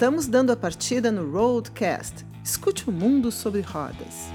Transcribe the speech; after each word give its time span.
Estamos 0.00 0.26
dando 0.26 0.50
a 0.50 0.56
partida 0.56 1.12
no 1.12 1.30
Roadcast. 1.30 2.24
Escute 2.42 2.88
o 2.88 2.90
mundo 2.90 3.30
sobre 3.30 3.60
rodas. 3.60 4.30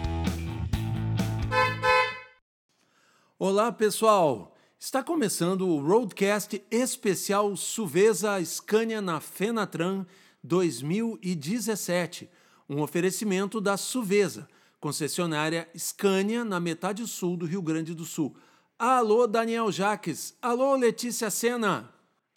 Olá, 3.39 3.71
pessoal! 3.71 4.55
Está 4.77 5.01
começando 5.01 5.67
o 5.67 5.81
Roadcast 5.83 6.63
especial 6.69 7.55
Suvesa 7.55 8.39
Scania 8.45 9.01
na 9.01 9.19
Fenatran 9.19 10.05
2017, 10.43 12.29
um 12.69 12.83
oferecimento 12.83 13.59
da 13.59 13.75
Suvesa, 13.75 14.47
concessionária 14.79 15.67
Scania 15.75 16.45
na 16.45 16.59
metade 16.59 17.07
sul 17.07 17.35
do 17.35 17.47
Rio 17.47 17.63
Grande 17.63 17.95
do 17.95 18.05
Sul. 18.05 18.37
Alô, 18.77 19.25
Daniel 19.25 19.71
Jaques. 19.71 20.37
Alô, 20.43 20.75
Letícia 20.75 21.31
Sena. 21.31 21.89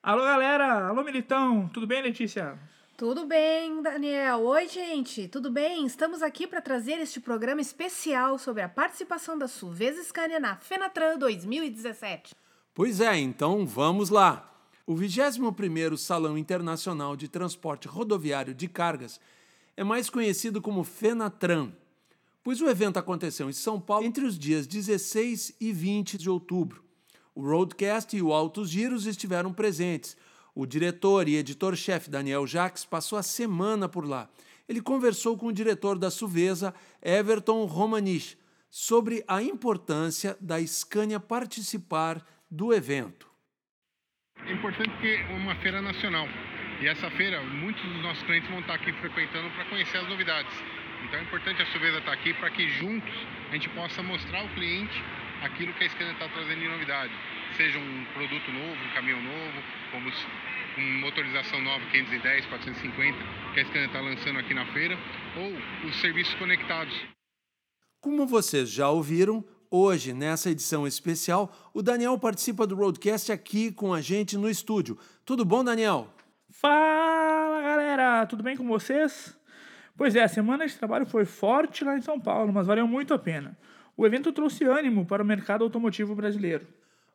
Alô, 0.02 0.24
galera. 0.24 0.88
Alô, 0.88 1.04
Militão. 1.04 1.68
Tudo 1.74 1.86
bem, 1.86 2.00
Letícia? 2.00 2.58
Tudo 2.98 3.26
bem, 3.26 3.80
Daniel. 3.80 4.40
Oi, 4.40 4.66
gente. 4.66 5.28
Tudo 5.28 5.52
bem? 5.52 5.86
Estamos 5.86 6.20
aqui 6.20 6.48
para 6.48 6.60
trazer 6.60 6.94
este 6.94 7.20
programa 7.20 7.60
especial 7.60 8.40
sobre 8.40 8.60
a 8.60 8.68
participação 8.68 9.38
da 9.38 9.46
Suvesa 9.46 10.02
Scania 10.02 10.40
na 10.40 10.56
Fenatran 10.56 11.16
2017. 11.16 12.34
Pois 12.74 13.00
é, 13.00 13.16
então 13.16 13.64
vamos 13.64 14.10
lá. 14.10 14.52
O 14.84 14.96
21º 14.96 15.96
Salão 15.96 16.36
Internacional 16.36 17.14
de 17.14 17.28
Transporte 17.28 17.86
Rodoviário 17.86 18.52
de 18.52 18.66
Cargas 18.66 19.20
é 19.76 19.84
mais 19.84 20.10
conhecido 20.10 20.60
como 20.60 20.82
Fenatran 20.82 21.70
pois 22.42 22.60
o 22.60 22.68
evento 22.68 22.98
aconteceu 22.98 23.48
em 23.48 23.52
São 23.52 23.80
Paulo 23.80 24.06
entre 24.06 24.24
os 24.24 24.36
dias 24.36 24.66
16 24.66 25.54
e 25.60 25.72
20 25.72 26.18
de 26.18 26.28
outubro. 26.28 26.82
O 27.32 27.42
Roadcast 27.42 28.16
e 28.16 28.22
o 28.22 28.32
Altos 28.32 28.70
Giros 28.70 29.06
estiveram 29.06 29.52
presentes. 29.52 30.16
O 30.58 30.66
diretor 30.66 31.28
e 31.28 31.36
editor-chefe 31.36 32.10
Daniel 32.10 32.44
Jacques 32.44 32.84
passou 32.84 33.16
a 33.16 33.22
semana 33.22 33.88
por 33.88 34.04
lá. 34.04 34.28
Ele 34.68 34.80
conversou 34.80 35.38
com 35.38 35.46
o 35.46 35.52
diretor 35.52 35.96
da 35.96 36.10
Suvesa, 36.10 36.74
Everton 37.00 37.64
Romanich, 37.64 38.36
sobre 38.68 39.22
a 39.28 39.40
importância 39.40 40.36
da 40.40 40.60
Scania 40.66 41.20
participar 41.20 42.26
do 42.50 42.74
evento. 42.74 43.30
É 44.44 44.52
importante 44.52 44.90
que 45.00 45.06
é 45.06 45.36
uma 45.36 45.54
feira 45.62 45.80
nacional. 45.80 46.26
E 46.82 46.88
essa 46.88 47.08
feira, 47.12 47.40
muitos 47.40 47.84
dos 47.84 48.02
nossos 48.02 48.24
clientes 48.24 48.50
vão 48.50 48.58
estar 48.58 48.74
aqui 48.74 48.92
frequentando 48.94 49.48
para 49.50 49.64
conhecer 49.66 49.98
as 49.98 50.08
novidades. 50.08 50.52
Então 51.06 51.20
é 51.20 51.22
importante 51.22 51.62
a 51.62 51.66
Suvesa 51.66 51.98
estar 51.98 52.12
aqui 52.14 52.34
para 52.34 52.50
que 52.50 52.68
juntos 52.80 53.14
a 53.48 53.52
gente 53.52 53.68
possa 53.68 54.02
mostrar 54.02 54.40
ao 54.40 54.48
cliente 54.48 55.04
aquilo 55.42 55.72
que 55.74 55.84
a 55.84 55.88
Scania 55.88 56.12
está 56.12 56.28
trazendo 56.28 56.60
de 56.60 56.68
novidade. 56.68 57.12
Seja 57.56 57.78
um 57.78 58.04
produto 58.14 58.50
novo, 58.52 58.76
um 58.84 58.94
caminhão 58.94 59.22
novo, 59.22 59.62
como 59.90 60.10
uma 60.76 61.00
motorização 61.00 61.60
nova 61.60 61.84
510, 61.90 62.46
450 62.46 63.18
que 63.54 63.60
a 63.60 63.64
Scania 63.64 63.86
está 63.86 64.00
lançando 64.00 64.38
aqui 64.38 64.54
na 64.54 64.66
feira, 64.72 64.96
ou 65.36 65.88
os 65.88 66.00
serviços 66.00 66.34
conectados. 66.34 66.94
Como 68.00 68.26
vocês 68.26 68.70
já 68.70 68.88
ouviram, 68.88 69.44
hoje, 69.70 70.12
nessa 70.12 70.50
edição 70.50 70.86
especial, 70.86 71.52
o 71.74 71.82
Daniel 71.82 72.18
participa 72.18 72.66
do 72.66 72.76
Roadcast 72.76 73.32
aqui 73.32 73.72
com 73.72 73.92
a 73.92 74.00
gente 74.00 74.36
no 74.36 74.48
estúdio. 74.48 74.98
Tudo 75.24 75.44
bom, 75.44 75.64
Daniel? 75.64 76.08
Fala, 76.50 77.60
galera! 77.62 78.26
Tudo 78.26 78.42
bem 78.42 78.56
com 78.56 78.66
vocês? 78.66 79.36
Pois 79.96 80.14
é, 80.14 80.22
a 80.22 80.28
semana 80.28 80.66
de 80.66 80.76
trabalho 80.76 81.06
foi 81.06 81.24
forte 81.24 81.82
lá 81.84 81.96
em 81.96 82.00
São 82.00 82.20
Paulo, 82.20 82.52
mas 82.52 82.66
valeu 82.68 82.86
muito 82.86 83.12
a 83.12 83.18
pena. 83.18 83.58
O 83.98 84.06
evento 84.06 84.30
trouxe 84.30 84.62
ânimo 84.62 85.04
para 85.04 85.24
o 85.24 85.26
mercado 85.26 85.64
automotivo 85.64 86.14
brasileiro. 86.14 86.64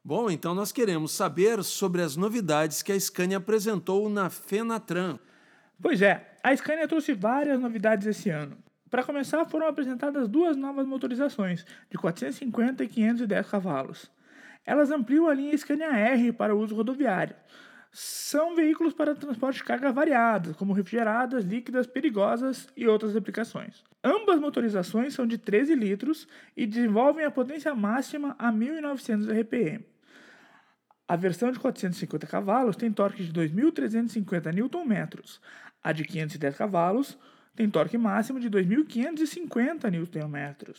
Bom, 0.03 0.30
então 0.30 0.53
nós 0.53 0.70
queremos 0.70 1.14
saber 1.14 1.64
sobre 1.64 2.02
as 2.02 2.17
novidades 2.17 2.81
que 2.81 2.92
a 2.92 3.00
Scania 3.00 3.38
apresentou 3.38 4.09
na 4.09 4.30
Fenatran. 4.30 5.17
Pois 5.81 6.02
é, 6.02 6.36
a 6.44 6.53
Scania 6.53 6.86
trouxe 6.86 7.14
várias 7.14 7.58
novidades 7.58 8.06
esse 8.06 8.30
ano. 8.30 8.57
Para 8.90 9.02
começar, 9.02 9.46
foram 9.46 9.66
apresentadas 9.66 10.28
duas 10.28 10.57
novas 10.57 10.85
motorizações, 10.85 11.66
de 11.90 11.97
450 11.97 12.84
e 12.84 12.88
510 12.90 13.50
cavalos. 13.50 14.12
Elas 14.66 14.91
ampliam 14.91 15.30
a 15.30 15.34
linha 15.34 15.57
Scania 15.57 15.88
R 15.88 16.34
para 16.34 16.53
uso 16.53 16.75
rodoviário, 16.75 17.34
são 17.94 18.56
veículos 18.56 18.92
para 18.92 19.14
transporte 19.14 19.58
de 19.58 19.64
carga 19.64 19.92
variadas, 19.92 20.56
como 20.56 20.74
refrigeradas, 20.74 21.46
líquidas, 21.46 21.86
perigosas 21.86 22.68
e 22.76 22.88
outras 22.88 23.16
aplicações. 23.16 23.84
Ambas 24.04 24.40
motorizações 24.40 25.14
são 25.14 25.28
de 25.28 25.38
13 25.38 25.76
litros 25.76 26.28
e 26.58 26.66
desenvolvem 26.66 27.24
a 27.24 27.30
potência 27.30 27.74
máxima 27.76 28.36
a 28.40 28.52
1.900 28.52 29.30
RPM. 29.42 29.86
A 31.08 31.16
versão 31.16 31.52
de 31.52 31.59
450 31.59 32.26
cavalos 32.26 32.76
tem 32.76 32.92
torque 32.92 33.24
de 33.24 33.31
2.350 33.31 34.52
Nm. 34.52 35.40
A 35.84 35.92
de 35.92 36.04
510 36.04 36.56
cavalos 36.58 37.20
tem 37.56 37.70
torque 37.70 37.98
máximo 37.98 38.40
de 38.40 38.50
2.550 38.50 39.92
Nm. 39.92 40.74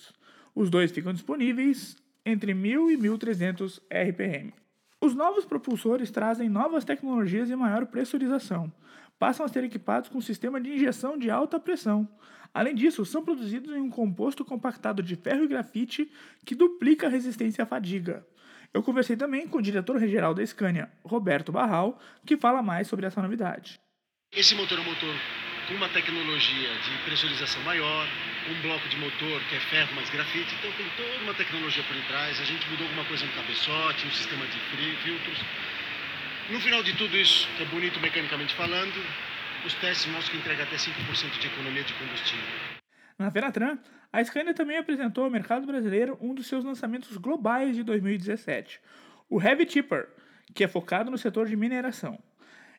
Os 0.53 0.69
dois 0.69 0.91
ficam 0.91 1.13
disponíveis 1.13 1.97
entre 2.27 2.53
1.000 2.53 2.91
e 2.91 2.97
1.300 2.97 3.81
RPM. 3.89 4.64
Os 5.05 5.15
novos 5.15 5.45
propulsores 5.45 6.11
trazem 6.11 6.49
novas 6.49 6.83
tecnologias 6.83 7.51
e 7.51 7.55
maior 7.55 7.85
pressurização. 7.85 8.73
Passam 9.19 9.45
a 9.45 9.49
ser 9.51 9.63
equipados 9.63 10.09
com 10.09 10.17
um 10.17 10.23
sistema 10.23 10.59
de 10.59 10.73
injeção 10.73 11.19
de 11.19 11.31
alta 11.31 11.61
pressão. 11.61 12.09
Além 12.55 12.75
disso, 12.75 13.05
são 13.05 13.23
produzidos 13.23 13.77
em 13.77 13.83
um 13.83 13.91
composto 13.91 14.47
compactado 14.47 15.03
de 15.03 15.15
ferro 15.15 15.45
e 15.45 15.47
grafite 15.47 16.11
que 16.43 16.55
duplica 16.55 17.07
a 17.07 17.11
resistência 17.11 17.65
à 17.65 17.67
fadiga. 17.67 18.27
Eu 18.73 18.83
conversei 18.83 19.15
também 19.15 19.47
com 19.47 19.59
o 19.59 19.63
diretor-geral 19.63 20.33
da 20.33 20.47
Scania, 20.47 20.91
Roberto 21.05 21.53
Barral, 21.53 22.01
que 22.25 22.39
fala 22.39 22.63
mais 22.63 22.89
sobre 22.89 23.05
essa 23.05 23.21
novidade. 23.21 23.79
Esse 24.33 24.55
motor 24.55 24.79
é 24.79 24.81
um 24.81 24.85
motor 24.87 25.15
com 25.69 25.75
uma 25.75 25.91
tecnologia 25.91 26.71
de 26.83 27.05
pressurização 27.05 27.63
maior, 27.65 28.09
um 28.51 28.61
bloco 28.61 28.89
de 28.89 28.97
motor 28.99 29.41
que 29.49 29.57
é 29.57 29.61
ferro 29.61 29.95
mais 29.95 30.11
grafite, 30.11 30.55
então 30.59 30.71
tem 30.73 30.87
toda 30.97 31.25
uma 31.25 31.35
tecnologia 31.35 31.83
por 31.85 31.97
trás. 32.09 32.41
A 32.41 32.45
gente 32.45 32.69
mudou 32.69 32.87
alguma 32.87 33.05
coisa 33.07 33.25
no 33.25 33.33
cabeçote, 33.33 34.07
um 34.07 34.11
sistema 34.11 34.45
de 34.47 34.59
filtros. 35.03 35.39
No 36.51 36.61
final 36.61 36.83
de 36.83 36.93
tudo 36.97 37.17
isso, 37.17 37.49
que 37.57 37.63
é 37.63 37.67
bonito 37.67 37.99
mecanicamente 38.01 38.55
falando, 38.55 38.95
os 39.65 39.73
testes 39.75 40.07
mostram 40.13 40.33
que 40.33 40.37
entrega 40.37 40.65
até 40.65 40.77
5% 40.77 41.39
de 41.39 41.47
economia 41.47 41.83
de 41.83 41.95
combustível. 41.95 42.45
Na 43.19 43.31
Fenatran, 43.31 43.79
a 44.13 44.23
Scania 44.23 44.53
também 44.53 44.77
apresentou 44.77 45.25
ao 45.25 45.31
mercado 45.31 45.67
brasileiro 45.67 46.19
um 46.21 46.35
dos 46.35 46.47
seus 46.47 46.65
lançamentos 46.65 47.17
globais 47.17 47.75
de 47.75 47.83
2017, 47.83 48.81
o 49.31 49.41
Heavy 49.41 49.65
Tipper, 49.65 50.09
que 50.55 50.65
é 50.65 50.69
focado 50.69 51.11
no 51.11 51.17
setor 51.17 51.47
de 51.47 51.57
mineração. 51.57 52.19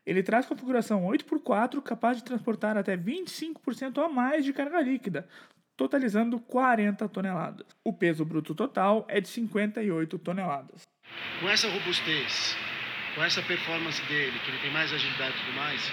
Ele 0.05 0.21
traz 0.21 0.45
configuração 0.45 1.03
8x4 1.05 1.81
capaz 1.81 2.17
de 2.17 2.23
transportar 2.23 2.77
até 2.77 2.95
25% 2.95 3.97
a 4.03 4.07
mais 4.07 4.45
de 4.45 4.53
carga 4.53 4.79
líquida, 4.81 5.27
totalizando 5.75 6.39
40 6.39 7.09
toneladas. 7.09 7.65
O 7.83 7.91
peso 7.91 8.23
bruto 8.23 8.53
total 8.53 9.05
é 9.09 9.19
de 9.19 9.27
58 9.27 10.19
toneladas. 10.19 10.83
Com 11.39 11.49
essa 11.49 11.67
robustez, 11.67 12.55
com 13.15 13.23
essa 13.23 13.41
performance 13.41 14.01
dele, 14.07 14.39
que 14.39 14.51
ele 14.51 14.59
tem 14.59 14.71
mais 14.71 14.93
agilidade 14.93 15.35
e 15.35 15.45
tudo 15.45 15.55
mais, 15.55 15.91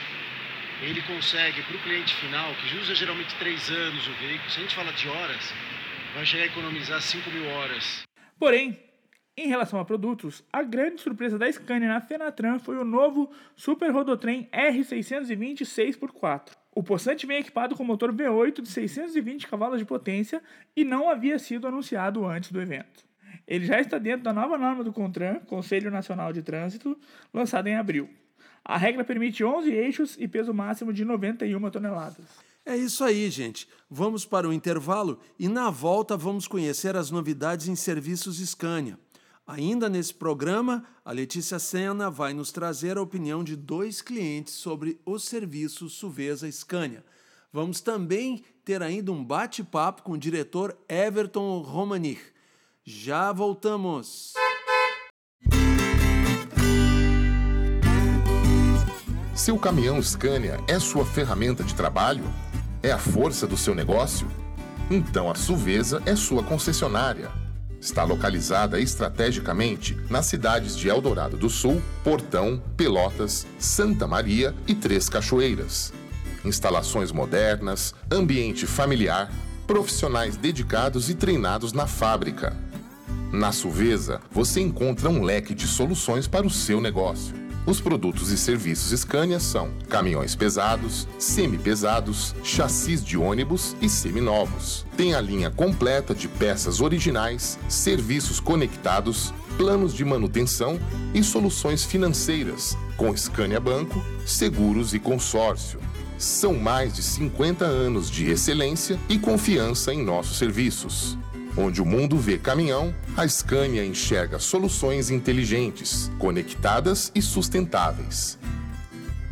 ele 0.83 1.01
consegue 1.03 1.63
para 1.63 1.77
o 1.77 1.83
cliente 1.83 2.15
final, 2.17 2.53
que 2.57 2.77
usa 2.77 2.95
geralmente 2.95 3.35
3 3.37 3.71
anos 3.71 4.07
o 4.09 4.13
veículo, 4.15 4.51
se 4.51 4.59
a 4.59 4.63
gente 4.63 4.75
fala 4.75 4.93
de 4.93 5.09
horas, 5.09 5.55
vai 6.15 6.27
chegar 6.27 6.43
a 6.43 6.47
economizar 6.47 7.01
5 7.01 7.31
mil 7.31 7.49
horas. 7.51 8.03
Porém, 8.39 8.79
em 9.35 9.49
relação 9.49 9.81
a 9.81 9.85
produtos, 9.85 10.45
a 10.53 10.63
grande 10.63 11.01
surpresa 11.01 11.39
da 11.39 11.51
Scania 11.51 11.89
na 11.89 12.03
Fenatran 12.03 12.59
foi 12.59 12.77
o 12.77 12.85
novo 12.85 13.31
Super 13.57 13.91
Rodotrem 13.91 14.47
R620 14.53 15.63
6x4. 15.63 16.51
O 16.75 16.83
possante 16.83 17.27
vem 17.27 17.39
equipado 17.39 17.75
com 17.75 17.83
motor 17.83 18.13
V8 18.13 18.61
de 18.61 18.69
620 18.69 19.49
cavalos 19.49 19.79
de 19.79 19.87
potência 19.87 20.43
e 20.77 20.85
não 20.85 21.09
havia 21.09 21.39
sido 21.39 21.67
anunciado 21.67 22.27
antes 22.27 22.53
do 22.53 22.61
evento. 22.61 23.07
Ele 23.47 23.65
já 23.65 23.81
está 23.81 23.97
dentro 23.97 24.23
da 24.23 24.35
nova 24.35 24.59
norma 24.59 24.85
do 24.85 24.93
CONTRAN, 24.93 25.41
Conselho 25.47 25.91
Nacional 25.91 26.31
de 26.31 26.43
Trânsito, 26.43 26.99
lançada 27.33 27.71
em 27.71 27.77
abril. 27.77 28.11
A 28.63 28.77
regra 28.77 29.03
permite 29.03 29.43
11 29.43 29.71
eixos 29.71 30.17
e 30.21 30.29
peso 30.29 30.53
máximo 30.53 30.93
de 30.93 31.07
91 31.07 31.71
toneladas. 31.71 32.25
É 32.65 32.77
isso 32.77 33.03
aí, 33.03 33.29
gente. 33.31 33.67
Vamos 33.91 34.25
para 34.25 34.49
o 34.49 34.53
intervalo 34.53 35.19
e 35.39 35.49
na 35.49 35.69
volta 35.71 36.17
vamos 36.17 36.47
conhecer 36.47 36.97
as 36.97 37.11
novidades 37.11 37.67
em 37.67 37.75
serviços 37.75 38.39
Scania. 38.39 38.99
Ainda 39.47 39.89
nesse 39.89 40.15
programa, 40.15 40.85
a 41.05 41.11
Letícia 41.11 41.59
Sena 41.59 42.09
vai 42.09 42.33
nos 42.33 42.53
trazer 42.53 42.97
a 42.97 43.03
opinião 43.03 43.43
de 43.43 43.57
dois 43.57 44.01
clientes 44.01 44.55
sobre 44.55 45.01
o 45.05 45.19
serviço 45.19 45.89
Suvesa 45.89 46.51
Scania. 46.51 47.05
Vamos 47.53 47.81
também 47.81 48.45
ter 48.65 48.83
ainda 48.83 49.11
um 49.11 49.25
bate-papo 49.25 50.03
com 50.03 50.13
o 50.13 50.19
diretor 50.19 50.77
Everton 50.89 51.61
Romanich. 51.61 52.23
Já 52.85 53.33
voltamos! 53.33 54.33
Seu 59.35 59.59
caminhão 59.59 60.01
Scania 60.01 60.59
é 60.69 60.79
sua 60.79 61.05
ferramenta 61.05 61.65
de 61.65 61.75
trabalho? 61.75 62.25
É 62.81 62.93
a 62.93 62.99
força 62.99 63.45
do 63.45 63.57
seu 63.57 63.75
negócio? 63.75 64.29
Então 64.89 65.29
a 65.29 65.35
Suvesa 65.35 66.01
é 66.07 66.15
sua 66.15 66.45
concessionária 66.45 67.42
Está 67.83 68.05
localizada 68.05 68.79
estrategicamente 68.79 69.99
nas 70.09 70.27
cidades 70.27 70.77
de 70.77 70.89
Eldorado 70.89 71.37
do 71.37 71.51
Sul, 71.51 71.83
Portão, 72.05 72.63
Pelotas, 72.77 73.45
Santa 73.59 74.07
Maria 74.07 74.55
e 74.69 74.75
Três 74.75 75.09
Cachoeiras. 75.09 75.93
instalações 76.45 77.11
modernas, 77.11 77.93
ambiente 78.11 78.67
familiar, 78.67 79.31
profissionais 79.67 80.37
dedicados 80.37 81.11
e 81.11 81.15
treinados 81.15 81.73
na 81.73 81.89
fábrica. 81.89 82.57
Na 83.33 83.51
Suvesa, 83.51 84.21
você 84.31 84.61
encontra 84.61 85.09
um 85.09 85.23
leque 85.23 85.53
de 85.53 85.67
soluções 85.67 86.29
para 86.29 86.47
o 86.47 86.51
seu 86.51 86.81
negócio. 86.81 87.42
Os 87.65 87.81
produtos 87.81 88.33
e 88.33 88.37
serviços 88.37 88.99
Scania 88.99 89.39
são 89.39 89.71
caminhões 89.89 90.35
pesados, 90.35 91.07
semi-pesados, 91.17 92.35
chassis 92.43 93.05
de 93.05 93.17
ônibus 93.17 93.77
e 93.81 93.89
seminovos. 93.89 94.85
Tem 94.97 95.15
a 95.15 95.21
linha 95.21 95.49
completa 95.49 96.13
de 96.13 96.27
peças 96.27 96.81
originais, 96.81 97.57
serviços 97.69 98.41
conectados, 98.41 99.33
planos 99.57 99.95
de 99.95 100.05
manutenção 100.05 100.77
e 101.15 101.23
soluções 101.23 101.85
financeiras, 101.85 102.77
com 102.97 103.17
Scania 103.17 103.61
Banco, 103.61 104.03
seguros 104.27 104.93
e 104.93 104.99
consórcio. 104.99 105.79
São 106.19 106.55
mais 106.55 106.95
de 106.95 107.03
50 107.03 107.65
anos 107.65 108.11
de 108.11 108.29
excelência 108.29 108.99
e 109.09 109.19
confiança 109.19 109.95
em 109.95 110.05
nossos 110.05 110.37
serviços. 110.37 111.17
Onde 111.57 111.83
o 111.83 111.85
mundo 111.85 112.17
vê 112.17 112.39
caminhão, 112.39 112.95
a 113.15 113.29
Scania 113.29 113.85
enxerga 113.85 114.39
soluções 114.39 115.11
inteligentes, 115.11 116.11
conectadas 116.19 117.13
e 117.15 117.21
sustentáveis. 117.21 118.39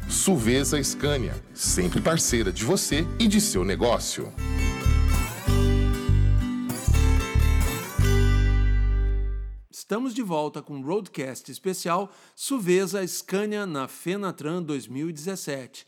Suvesa 0.06 0.82
Scania, 0.82 1.34
sempre 1.54 1.98
parceira 1.98 2.52
de 2.52 2.62
você 2.62 3.06
e 3.18 3.26
de 3.26 3.40
seu 3.40 3.64
negócio. 3.64 4.30
Estamos 9.70 10.14
de 10.14 10.22
volta 10.22 10.60
com 10.60 10.78
o 10.78 10.82
Roadcast 10.82 11.50
especial 11.50 12.12
Suvesa 12.36 13.04
Scania 13.06 13.64
na 13.64 13.88
Fenatran 13.88 14.62
2017. 14.62 15.86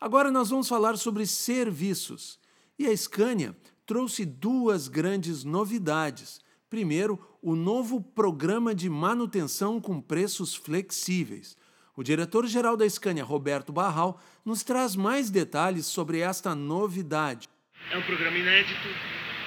Agora 0.00 0.30
nós 0.30 0.48
vamos 0.48 0.68
falar 0.68 0.96
sobre 0.96 1.26
serviços. 1.26 2.38
E 2.78 2.86
a 2.86 2.96
Scania 2.96 3.56
trouxe 3.92 4.24
duas 4.24 4.88
grandes 4.88 5.44
novidades. 5.44 6.40
Primeiro, 6.70 7.20
o 7.42 7.54
novo 7.54 8.00
programa 8.00 8.74
de 8.74 8.88
manutenção 8.88 9.78
com 9.78 10.00
preços 10.00 10.54
flexíveis. 10.54 11.58
O 11.94 12.02
diretor-geral 12.02 12.74
da 12.74 12.88
Scania, 12.88 13.22
Roberto 13.22 13.70
Barral, 13.70 14.18
nos 14.46 14.62
traz 14.62 14.96
mais 14.96 15.28
detalhes 15.28 15.84
sobre 15.84 16.20
esta 16.20 16.54
novidade. 16.54 17.46
É 17.90 17.98
um 17.98 18.02
programa 18.04 18.38
inédito 18.38 18.88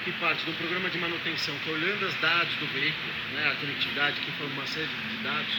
que 0.03 0.11
parte 0.19 0.47
um 0.47 0.53
programa 0.53 0.91
de 0.91 0.99
manutenção 0.99 1.55
que, 1.63 1.71
olhando 1.71 2.05
os 2.05 2.13
dados 2.21 2.53
do 2.57 2.67
veículo, 2.67 3.13
né, 3.33 3.49
a 3.49 3.55
conectividade, 3.55 4.21
que 4.21 4.31
foi 4.33 4.45
uma 4.45 4.67
série 4.67 4.85
de 4.85 5.23
dados, 5.23 5.55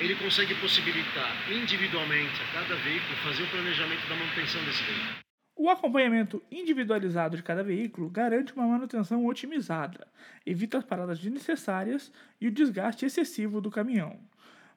ele 0.00 0.16
consegue 0.16 0.52
possibilitar 0.56 1.30
individualmente 1.48 2.42
a 2.42 2.58
cada 2.58 2.74
veículo 2.74 3.16
fazer 3.22 3.44
o 3.44 3.50
planejamento 3.50 4.04
da 4.08 4.16
manutenção 4.16 4.60
desse 4.64 4.82
veículo. 4.82 5.25
O 5.58 5.70
acompanhamento 5.70 6.42
individualizado 6.50 7.34
de 7.34 7.42
cada 7.42 7.64
veículo 7.64 8.10
garante 8.10 8.52
uma 8.52 8.66
manutenção 8.66 9.24
otimizada, 9.24 10.06
evita 10.44 10.76
as 10.76 10.84
paradas 10.84 11.18
desnecessárias 11.18 12.12
e 12.38 12.46
o 12.46 12.50
desgaste 12.50 13.06
excessivo 13.06 13.58
do 13.58 13.70
caminhão. 13.70 14.20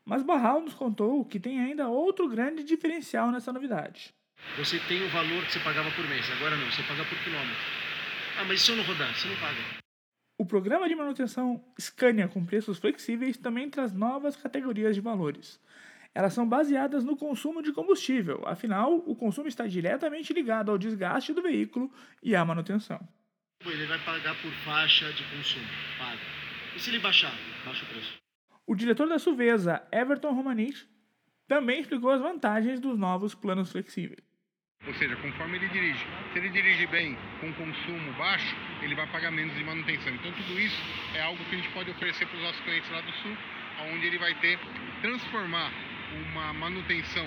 Mas 0.05 0.23
Barral 0.23 0.61
nos 0.61 0.73
contou 0.73 1.25
que 1.25 1.37
tem 1.37 1.59
ainda 1.59 1.89
outro 1.89 2.29
grande 2.29 2.63
diferencial 2.63 3.29
nessa 3.29 3.51
novidade. 3.51 4.13
Você 4.57 4.79
tem 4.87 5.03
o 5.05 5.09
valor 5.09 5.45
que 5.45 5.51
você 5.51 5.59
pagava 5.59 5.91
por 5.91 6.07
mês, 6.07 6.25
agora 6.31 6.55
não, 6.55 6.71
você 6.71 6.81
paga 6.83 7.03
por 7.03 7.17
quilômetro. 7.25 7.57
Ah, 8.39 8.45
mas 8.45 8.61
se 8.61 8.71
eu 8.71 8.77
não 8.77 8.85
rodar, 8.85 9.13
você 9.13 9.27
não 9.27 9.35
paga. 9.35 9.59
O 10.37 10.45
programa 10.45 10.87
de 10.87 10.95
manutenção 10.95 11.61
Scania 11.77 12.29
com 12.29 12.45
preços 12.45 12.79
flexíveis 12.79 13.35
também 13.35 13.69
traz 13.69 13.91
novas 13.91 14.37
categorias 14.37 14.95
de 14.95 15.01
valores 15.01 15.59
elas 16.13 16.33
são 16.33 16.47
baseadas 16.47 17.03
no 17.03 17.15
consumo 17.15 17.61
de 17.61 17.71
combustível, 17.71 18.43
afinal, 18.45 18.95
o 19.05 19.15
consumo 19.15 19.47
está 19.47 19.67
diretamente 19.67 20.33
ligado 20.33 20.71
ao 20.71 20.77
desgaste 20.77 21.33
do 21.33 21.41
veículo 21.41 21.91
e 22.21 22.35
à 22.35 22.43
manutenção. 22.43 22.99
Ele 23.65 23.85
vai 23.85 23.99
pagar 23.99 24.35
por 24.41 24.51
faixa 24.65 25.11
de 25.13 25.23
consumo, 25.23 25.65
paga. 25.97 26.19
E 26.75 26.79
se 26.79 26.89
ele 26.89 26.99
baixar, 26.99 27.33
baixa 27.65 27.85
o 27.85 27.87
preço. 27.89 28.17
O 28.65 28.75
diretor 28.75 29.07
da 29.07 29.19
Suvesa, 29.19 29.85
Everton 29.91 30.33
Romanich, 30.33 30.87
também 31.47 31.79
explicou 31.79 32.09
as 32.11 32.21
vantagens 32.21 32.79
dos 32.79 32.97
novos 32.97 33.33
planos 33.35 33.71
flexíveis. 33.71 34.29
Ou 34.87 34.93
seja, 34.93 35.15
conforme 35.17 35.57
ele 35.57 35.67
dirige. 35.69 36.05
Se 36.31 36.39
ele 36.39 36.49
dirige 36.49 36.87
bem 36.87 37.17
com 37.41 37.51
consumo 37.53 38.13
baixo, 38.13 38.55
ele 38.81 38.95
vai 38.95 39.05
pagar 39.11 39.29
menos 39.29 39.53
de 39.55 39.63
manutenção. 39.63 40.13
Então 40.13 40.31
tudo 40.31 40.59
isso 40.59 40.81
é 41.15 41.21
algo 41.21 41.43
que 41.45 41.55
a 41.55 41.57
gente 41.57 41.69
pode 41.73 41.91
oferecer 41.91 42.25
para 42.27 42.37
os 42.37 42.43
nossos 42.43 42.61
clientes 42.61 42.89
lá 42.91 43.01
do 43.01 43.11
sul, 43.11 43.37
onde 43.91 44.07
ele 44.07 44.17
vai 44.17 44.33
ter 44.39 44.57
transformar 45.01 45.71
uma 46.15 46.53
manutenção, 46.53 47.25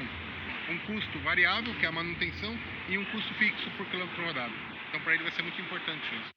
um 0.71 0.79
custo 0.87 1.19
variável, 1.21 1.75
que 1.79 1.85
é 1.85 1.89
a 1.89 1.93
manutenção, 1.93 2.57
e 2.89 2.99
um 2.99 3.05
custo 3.07 3.35
fixo 3.35 3.71
por 3.77 3.87
quilômetro 3.87 4.25
rodado. 4.25 4.53
Então, 4.89 5.01
para 5.03 5.15
ele 5.15 5.23
vai 5.23 5.33
ser 5.33 5.43
muito 5.43 5.61
importante 5.61 6.03
isso. 6.21 6.33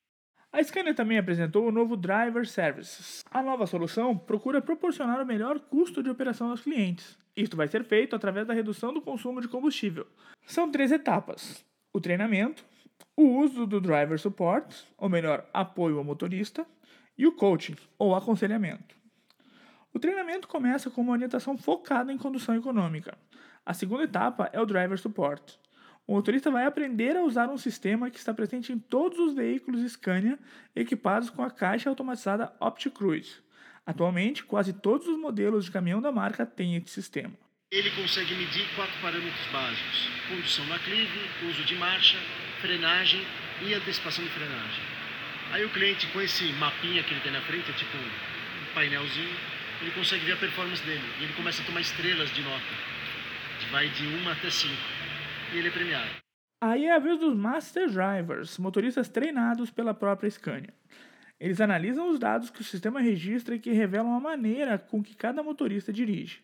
A 0.51 0.63
Scania 0.63 0.93
também 0.93 1.17
apresentou 1.17 1.67
o 1.67 1.71
novo 1.71 1.97
Driver 1.97 2.47
Services. 2.47 3.21
A 3.29 3.43
nova 3.43 3.67
solução 3.67 4.17
procura 4.17 4.61
proporcionar 4.61 5.21
o 5.21 5.25
melhor 5.25 5.59
custo 5.59 6.01
de 6.01 6.09
operação 6.09 6.49
aos 6.49 6.61
clientes. 6.61 7.17
Isto 7.35 7.57
vai 7.57 7.67
ser 7.67 7.83
feito 7.83 8.15
através 8.15 8.47
da 8.47 8.53
redução 8.53 8.93
do 8.93 9.01
consumo 9.01 9.41
de 9.41 9.49
combustível. 9.49 10.07
São 10.45 10.71
três 10.71 10.93
etapas: 10.93 11.65
o 11.93 11.99
treinamento, 11.99 12.65
o 13.17 13.23
uso 13.39 13.65
do 13.65 13.81
Driver 13.81 14.17
Support, 14.17 14.73
ou 14.97 15.09
melhor, 15.09 15.45
apoio 15.53 15.97
ao 15.97 16.05
motorista, 16.05 16.65
e 17.17 17.27
o 17.27 17.33
coaching, 17.33 17.75
ou 17.99 18.15
aconselhamento. 18.15 18.95
O 19.95 19.99
treinamento 19.99 20.45
começa 20.45 20.89
com 20.89 20.99
uma 20.99 21.13
orientação 21.13 21.57
focada 21.57 22.11
em 22.11 22.17
condução 22.17 22.53
econômica. 22.53 23.17
A 23.65 23.73
segunda 23.73 24.03
etapa 24.03 24.49
é 24.51 24.59
o 24.59 24.65
Driver 24.65 24.97
Support. 24.97 25.57
O 26.05 26.15
motorista 26.15 26.51
vai 26.51 26.65
aprender 26.65 27.15
a 27.15 27.23
usar 27.23 27.47
um 27.47 27.57
sistema 27.57 28.11
que 28.11 28.17
está 28.17 28.33
presente 28.33 28.73
em 28.73 28.77
todos 28.77 29.17
os 29.17 29.33
veículos 29.33 29.89
Scania 29.89 30.37
equipados 30.75 31.29
com 31.29 31.41
a 31.41 31.49
caixa 31.49 31.89
automatizada 31.89 32.53
OptiCruise. 32.59 33.37
Atualmente, 33.85 34.43
quase 34.43 34.73
todos 34.73 35.07
os 35.07 35.17
modelos 35.17 35.63
de 35.63 35.71
caminhão 35.71 36.01
da 36.01 36.11
marca 36.11 36.45
têm 36.45 36.75
esse 36.75 36.89
sistema. 36.89 37.33
Ele 37.71 37.89
consegue 37.91 38.35
medir 38.35 38.67
quatro 38.75 38.99
parâmetros 39.01 39.47
básicos: 39.49 40.09
condução 40.27 40.65
na 40.65 40.77
clive, 40.79 41.21
uso 41.47 41.63
de 41.63 41.75
marcha, 41.75 42.17
frenagem 42.59 43.21
e 43.61 43.73
antecipação 43.73 44.25
de 44.25 44.31
frenagem. 44.31 44.83
Aí 45.53 45.63
o 45.63 45.69
cliente, 45.69 46.05
com 46.07 46.19
esse 46.19 46.43
mapinha 46.59 47.01
que 47.01 47.13
ele 47.13 47.21
tem 47.21 47.31
na 47.31 47.41
frente, 47.43 47.71
é 47.71 47.73
tipo 47.73 47.95
um 47.95 48.73
painelzinho, 48.75 49.54
ele 49.81 49.91
consegue 49.91 50.25
ver 50.25 50.33
a 50.33 50.37
performance 50.37 50.83
dele. 50.83 51.03
E 51.19 51.23
ele 51.23 51.33
começa 51.33 51.61
a 51.61 51.65
tomar 51.65 51.81
estrelas 51.81 52.29
de 52.31 52.41
nota. 52.41 52.63
Vai 53.71 53.89
de 53.89 54.05
1 54.05 54.29
até 54.29 54.49
5. 54.49 54.73
E 55.53 55.57
ele 55.57 55.67
é 55.67 55.71
premiado. 55.71 56.09
Aí 56.61 56.85
é 56.85 56.95
a 56.95 56.99
vez 56.99 57.19
dos 57.19 57.35
Master 57.35 57.89
Drivers, 57.89 58.57
motoristas 58.57 59.09
treinados 59.09 59.69
pela 59.69 59.93
própria 59.93 60.29
Scania. 60.29 60.73
Eles 61.39 61.59
analisam 61.59 62.09
os 62.09 62.17
dados 62.17 62.49
que 62.49 62.61
o 62.61 62.63
sistema 62.63 62.99
registra 62.99 63.55
e 63.55 63.59
que 63.59 63.71
revelam 63.71 64.15
a 64.15 64.19
maneira 64.19 64.77
com 64.77 65.03
que 65.03 65.15
cada 65.15 65.43
motorista 65.43 65.91
dirige. 65.91 66.41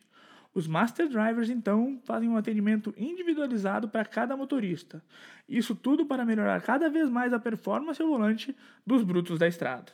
Os 0.53 0.67
Master 0.67 1.07
Drivers, 1.07 1.49
então, 1.49 1.99
fazem 2.03 2.27
um 2.27 2.35
atendimento 2.35 2.93
individualizado 2.97 3.87
para 3.87 4.03
cada 4.03 4.35
motorista. 4.35 5.01
Isso 5.47 5.73
tudo 5.73 6.05
para 6.05 6.25
melhorar 6.25 6.61
cada 6.61 6.89
vez 6.89 7.09
mais 7.09 7.31
a 7.31 7.39
performance 7.39 8.01
ao 8.01 8.09
volante 8.09 8.55
dos 8.85 9.01
brutos 9.01 9.39
da 9.39 9.47
estrada. 9.47 9.93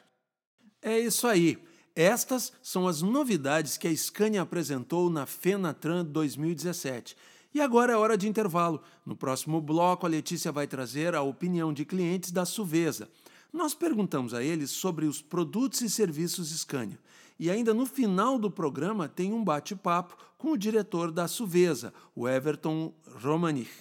É 0.81 0.99
isso 0.99 1.27
aí. 1.27 1.59
Estas 1.97 2.53
são 2.61 2.87
as 2.87 3.01
novidades 3.01 3.75
que 3.75 3.87
a 3.87 3.97
Scania 3.97 4.43
apresentou 4.43 5.09
na 5.09 5.25
Fenatran 5.25 6.05
2017. 6.05 7.17
E 7.51 7.59
agora 7.59 7.91
é 7.91 7.95
hora 7.95 8.15
de 8.15 8.29
intervalo. 8.29 8.83
No 9.03 9.15
próximo 9.15 9.59
bloco, 9.59 10.05
a 10.05 10.09
Letícia 10.09 10.51
vai 10.51 10.67
trazer 10.67 11.15
a 11.15 11.23
opinião 11.23 11.73
de 11.73 11.83
clientes 11.83 12.31
da 12.31 12.45
Suvesa. 12.45 13.09
Nós 13.51 13.73
perguntamos 13.73 14.35
a 14.35 14.43
eles 14.43 14.69
sobre 14.69 15.07
os 15.07 15.23
produtos 15.23 15.81
e 15.81 15.89
serviços 15.89 16.55
Scania. 16.55 16.99
E 17.39 17.49
ainda 17.49 17.73
no 17.73 17.87
final 17.87 18.37
do 18.37 18.51
programa 18.51 19.09
tem 19.09 19.33
um 19.33 19.43
bate-papo 19.43 20.15
com 20.37 20.51
o 20.51 20.57
diretor 20.57 21.11
da 21.11 21.27
Suvesa, 21.27 21.91
o 22.15 22.29
Everton 22.29 22.93
Romanich. 23.23 23.71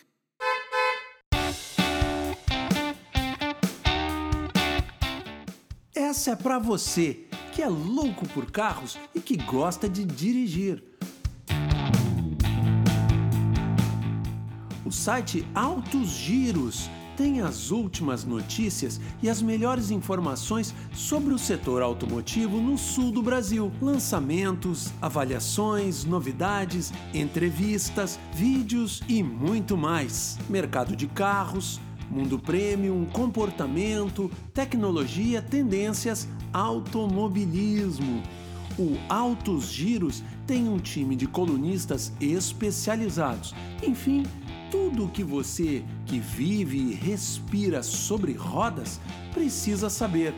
Essa 5.94 6.30
é 6.30 6.36
para 6.36 6.58
você 6.58 7.26
que 7.56 7.62
é 7.62 7.68
louco 7.68 8.28
por 8.28 8.50
carros 8.50 8.98
e 9.14 9.18
que 9.18 9.34
gosta 9.34 9.88
de 9.88 10.04
dirigir. 10.04 10.84
O 14.84 14.92
site 14.92 15.42
Altos 15.54 16.10
Giros 16.10 16.90
tem 17.16 17.40
as 17.40 17.70
últimas 17.70 18.26
notícias 18.26 19.00
e 19.22 19.30
as 19.30 19.40
melhores 19.40 19.90
informações 19.90 20.74
sobre 20.92 21.32
o 21.32 21.38
setor 21.38 21.80
automotivo 21.80 22.60
no 22.60 22.76
sul 22.76 23.10
do 23.10 23.22
Brasil. 23.22 23.72
Lançamentos, 23.80 24.92
avaliações, 25.00 26.04
novidades, 26.04 26.92
entrevistas, 27.14 28.20
vídeos 28.34 29.02
e 29.08 29.22
muito 29.22 29.78
mais. 29.78 30.36
Mercado 30.46 30.94
de 30.94 31.06
carros, 31.06 31.80
mundo 32.10 32.38
premium, 32.38 33.06
comportamento, 33.06 34.30
tecnologia, 34.52 35.42
tendências, 35.42 36.28
automobilismo. 36.52 38.22
O 38.78 38.98
Altos 39.08 39.72
Giros 39.72 40.22
tem 40.46 40.68
um 40.68 40.78
time 40.78 41.16
de 41.16 41.26
colunistas 41.26 42.12
especializados. 42.20 43.54
Enfim, 43.82 44.24
tudo 44.70 45.06
o 45.06 45.08
que 45.08 45.24
você 45.24 45.82
que 46.04 46.18
vive 46.18 46.76
e 46.78 46.92
respira 46.92 47.82
sobre 47.82 48.32
rodas 48.32 49.00
precisa 49.32 49.88
saber. 49.88 50.34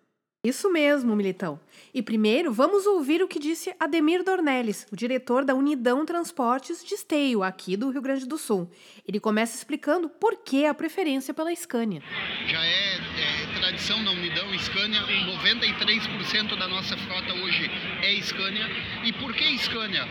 Isso 0.46 0.70
mesmo, 0.70 1.16
Militão. 1.16 1.58
E 1.94 2.02
primeiro, 2.02 2.52
vamos 2.52 2.86
ouvir 2.86 3.24
o 3.24 3.30
que 3.30 3.40
disse 3.40 3.74
Ademir 3.80 4.26
Dornelles, 4.26 4.86
o 4.92 4.96
diretor 4.96 5.46
da 5.46 5.56
Unidão 5.56 6.06
Transportes 6.06 6.84
de 6.84 6.96
Esteio, 6.96 7.42
aqui 7.42 7.78
do 7.78 7.90
Rio 7.90 8.02
Grande 8.02 8.28
do 8.28 8.38
Sul. 8.38 8.70
Ele 9.08 9.22
começa 9.22 9.56
explicando 9.56 10.10
por 10.10 10.36
que 10.44 10.66
a 10.66 10.74
preferência 10.74 11.34
pela 11.34 11.56
Scania. 11.56 12.04
Já 12.46 12.62
é, 12.62 12.96
é 12.98 13.58
tradição 13.58 14.04
na 14.04 14.12
Unidão 14.12 14.46
Scania, 14.60 15.00
93% 15.02 16.60
da 16.60 16.68
nossa 16.68 16.98
frota 16.98 17.34
hoje 17.36 17.72
é 18.02 18.22
Scania. 18.22 18.68
E 19.06 19.14
por 19.14 19.34
que 19.34 19.58
Scania? 19.60 20.06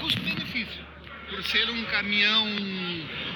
Custo-benefício. 0.00 0.82
Por 1.28 1.42
ser 1.44 1.68
um 1.68 1.84
caminhão 1.84 2.46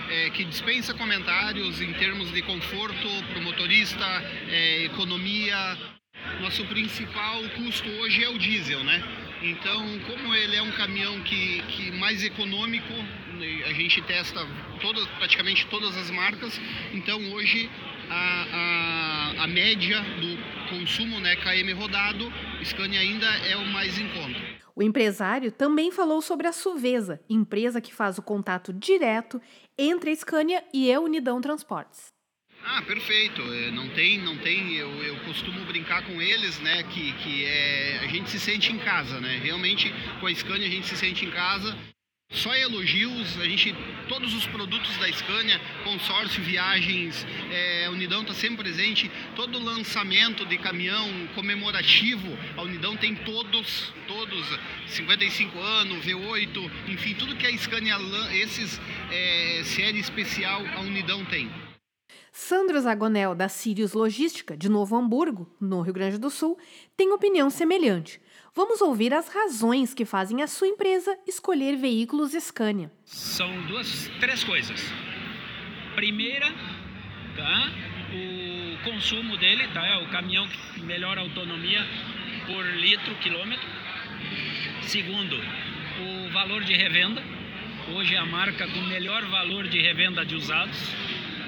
é, 0.08 0.30
que 0.30 0.44
dispensa 0.44 0.94
comentários 0.94 1.82
em 1.82 1.92
termos 1.92 2.32
de 2.32 2.40
conforto 2.40 3.08
para 3.28 3.38
o 3.38 3.42
motorista, 3.42 4.06
é, 4.48 4.84
economia, 4.84 5.97
nosso 6.40 6.64
principal 6.66 7.42
custo 7.56 7.88
hoje 7.88 8.24
é 8.24 8.28
o 8.28 8.38
diesel, 8.38 8.82
né? 8.84 9.02
Então, 9.42 10.00
como 10.00 10.34
ele 10.34 10.56
é 10.56 10.62
um 10.62 10.72
caminhão 10.72 11.20
que, 11.22 11.62
que 11.68 11.92
mais 11.92 12.24
econômico, 12.24 12.92
a 13.66 13.72
gente 13.72 14.02
testa 14.02 14.44
todas, 14.80 15.06
praticamente 15.18 15.66
todas 15.66 15.96
as 15.96 16.10
marcas, 16.10 16.60
então 16.92 17.20
hoje 17.32 17.70
a, 18.10 19.34
a, 19.38 19.44
a 19.44 19.46
média 19.46 20.00
do 20.00 20.68
consumo, 20.70 21.20
né, 21.20 21.36
KM 21.36 21.72
rodado, 21.72 22.32
Scania 22.64 23.00
ainda 23.00 23.26
é 23.26 23.56
o 23.56 23.64
mais 23.66 23.98
em 23.98 24.08
conta. 24.08 24.40
O 24.74 24.82
empresário 24.82 25.50
também 25.52 25.90
falou 25.90 26.22
sobre 26.22 26.46
a 26.46 26.52
Suveza, 26.52 27.20
empresa 27.28 27.80
que 27.80 27.94
faz 27.94 28.18
o 28.18 28.22
contato 28.22 28.72
direto 28.72 29.40
entre 29.76 30.10
a 30.10 30.16
Scania 30.16 30.64
e 30.72 30.92
a 30.92 31.00
Unidão 31.00 31.40
Transportes. 31.40 32.12
Ah, 32.64 32.82
perfeito. 32.82 33.42
É, 33.42 33.70
não 33.70 33.88
tem, 33.88 34.18
não 34.18 34.36
tem. 34.36 34.74
Eu, 34.74 34.90
eu 35.02 35.16
costumo 35.20 35.64
brincar 35.64 36.02
com 36.02 36.20
eles, 36.20 36.58
né? 36.60 36.82
Que, 36.84 37.12
que 37.12 37.44
é, 37.44 38.00
a 38.02 38.06
gente 38.06 38.30
se 38.30 38.38
sente 38.38 38.72
em 38.72 38.78
casa, 38.78 39.20
né? 39.20 39.40
Realmente 39.42 39.92
com 40.20 40.26
a 40.26 40.34
Scania 40.34 40.66
a 40.66 40.70
gente 40.70 40.86
se 40.86 40.96
sente 40.96 41.24
em 41.24 41.30
casa. 41.30 41.76
Só 42.30 42.54
elogios, 42.54 43.40
a 43.40 43.44
gente, 43.46 43.74
todos 44.06 44.34
os 44.34 44.46
produtos 44.46 44.94
da 44.98 45.10
Scania, 45.10 45.58
consórcio, 45.82 46.42
viagens, 46.42 47.26
é, 47.50 47.86
a 47.86 47.90
Unidão 47.90 48.20
está 48.20 48.34
sempre 48.34 48.64
presente, 48.64 49.10
todo 49.34 49.58
lançamento 49.58 50.44
de 50.44 50.58
caminhão 50.58 51.08
comemorativo, 51.34 52.28
a 52.54 52.60
Unidão 52.60 52.98
tem 52.98 53.14
todos, 53.14 53.94
todos, 54.06 54.46
55 54.88 55.58
anos, 55.58 56.04
V8, 56.04 56.70
enfim, 56.88 57.14
tudo 57.14 57.34
que 57.34 57.46
a 57.46 57.56
Scania, 57.56 57.96
esses 58.34 58.78
é, 59.10 59.62
série 59.64 59.98
especial, 59.98 60.62
a 60.76 60.80
Unidão 60.80 61.24
tem. 61.24 61.50
Sandro 62.40 62.80
Zagonel, 62.80 63.34
da 63.34 63.48
Sirius 63.48 63.94
Logística, 63.94 64.56
de 64.56 64.68
Novo 64.68 64.94
Hamburgo, 64.94 65.52
no 65.60 65.80
Rio 65.80 65.92
Grande 65.92 66.18
do 66.18 66.30
Sul, 66.30 66.56
tem 66.96 67.10
opinião 67.12 67.50
semelhante. 67.50 68.20
Vamos 68.54 68.80
ouvir 68.80 69.12
as 69.12 69.28
razões 69.28 69.92
que 69.92 70.04
fazem 70.04 70.40
a 70.40 70.46
sua 70.46 70.68
empresa 70.68 71.18
escolher 71.26 71.76
veículos 71.76 72.30
Scania. 72.38 72.92
São 73.04 73.50
duas, 73.66 74.08
três 74.20 74.44
coisas. 74.44 74.80
Primeira, 75.96 76.46
tá? 77.36 77.72
O 78.14 78.84
consumo 78.88 79.36
dele, 79.36 79.66
tá? 79.74 79.84
É 79.84 80.04
o 80.04 80.08
caminhão 80.08 80.46
que 80.48 80.80
melhora 80.82 81.20
a 81.20 81.24
autonomia 81.24 81.84
por 82.46 82.64
litro, 82.64 83.16
quilômetro. 83.16 83.68
Segundo, 84.82 85.34
o 85.36 86.32
valor 86.32 86.62
de 86.62 86.72
revenda. 86.72 87.20
Hoje 87.96 88.14
é 88.14 88.18
a 88.18 88.26
marca 88.26 88.64
com 88.68 88.80
melhor 88.82 89.24
valor 89.24 89.66
de 89.66 89.80
revenda 89.80 90.24
de 90.24 90.36
usados 90.36 90.78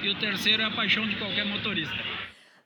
e 0.01 0.09
o 0.09 0.19
terceiro 0.19 0.61
é 0.61 0.65
a 0.65 0.71
paixão 0.71 1.07
de 1.07 1.15
qualquer 1.17 1.45
motorista. 1.45 1.95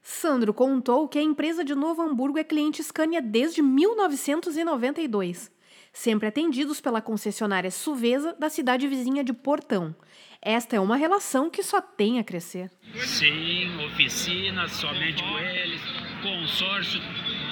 Sandro 0.01 0.53
contou 0.53 1.07
que 1.07 1.17
a 1.17 1.21
empresa 1.21 1.63
de 1.63 1.73
Novo 1.73 2.01
Hamburgo 2.01 2.37
é 2.37 2.43
cliente 2.43 2.83
Scania 2.83 3.21
desde 3.21 3.61
1992, 3.61 5.51
sempre 5.91 6.27
atendidos 6.27 6.79
pela 6.79 7.01
concessionária 7.01 7.71
Suveza 7.71 8.33
da 8.33 8.49
cidade 8.49 8.87
vizinha 8.87 9.23
de 9.23 9.33
Portão. 9.33 9.95
Esta 10.41 10.75
é 10.75 10.79
uma 10.79 10.95
relação 10.95 11.49
que 11.49 11.63
só 11.63 11.81
tem 11.81 12.19
a 12.19 12.23
crescer. 12.23 12.71
Sim, 13.03 13.83
oficinas 13.83 14.73
somente 14.73 15.23
com 15.23 15.39
eles, 15.39 15.81
consórcio. 16.21 17.01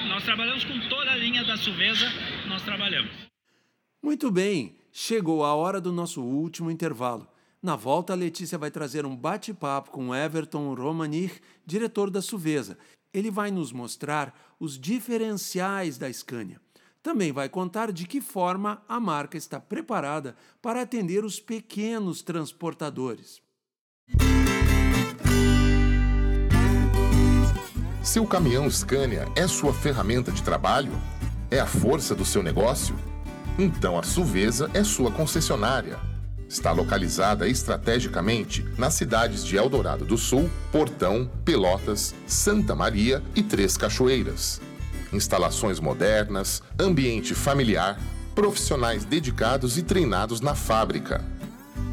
Nós 0.08 0.24
trabalhamos 0.24 0.63
com 0.63 0.80
toda 0.90 1.12
a 1.12 1.16
linha 1.16 1.44
da 1.44 1.58
Suveza, 1.58 2.06
nós 2.48 2.62
trabalhamos. 2.62 3.12
Muito 4.02 4.30
bem, 4.30 4.75
chegou 4.92 5.44
a 5.44 5.56
hora 5.56 5.82
do 5.82 5.92
nosso 5.92 6.22
último 6.22 6.70
intervalo. 6.70 7.33
Na 7.63 7.77
volta, 7.77 8.12
a 8.12 8.15
Letícia 8.17 8.58
vai 8.58 8.70
trazer 8.70 9.05
um 9.05 9.15
bate-papo 9.15 9.89
com 9.89 10.13
Everton 10.13 10.74
Romanich, 10.74 11.39
diretor 11.65 12.10
da 12.10 12.22
Suveza. 12.22 12.77
Ele 13.13 13.32
vai 13.32 13.51
nos 13.51 13.72
mostrar 13.72 14.38
os 14.60 14.77
diferenciais 14.77 15.98
da 15.98 16.12
Scania. 16.12 16.60
Também 17.01 17.32
vai 17.32 17.48
contar 17.48 17.93
de 17.93 18.05
que 18.05 18.20
forma 18.20 18.84
a 18.86 19.00
marca 19.00 19.38
está 19.38 19.62
preparada 19.62 20.36
para 20.62 20.82
atender 20.82 21.24
os 21.24 21.39
pequenos 21.39 22.22
transportadores. 22.22 23.41
Seu 28.03 28.27
caminhão 28.27 28.70
Scania 28.70 29.25
é 29.38 29.48
sua 29.48 29.74
ferramenta 29.74 30.34
de 30.34 30.43
trabalho? 30.43 30.91
É 31.50 31.62
a 31.62 31.65
força 31.65 32.13
do 32.13 32.25
seu 32.25 32.43
negócio? 32.43 32.93
Então 33.58 33.98
a 33.98 34.03
Suveza 34.03 34.70
é 34.74 34.84
sua 34.84 35.10
concessionária 35.10 36.12
Está 36.48 36.72
localizada 36.72 37.48
estrategicamente 37.48 38.66
nas 38.78 38.94
cidades 38.94 39.44
de 39.44 39.56
Eldorado 39.56 40.06
do 40.06 40.18
Sul, 40.18 40.50
Portão, 40.72 41.30
Pelotas, 41.44 42.14
Santa 42.28 42.76
Maria 42.76 43.24
e 43.36 43.42
Três 43.42 43.76
Cachoeiras. 43.76 44.62
Instalações 45.12 45.80
modernas, 45.80 46.62
ambiente 46.80 47.34
familiar, 47.34 48.00
profissionais 48.36 49.06
dedicados 49.06 49.78
e 49.78 49.84
treinados 49.84 50.42
na 50.42 50.56
fábrica. 50.56 51.24